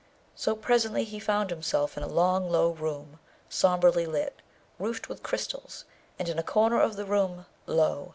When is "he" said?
1.03-1.19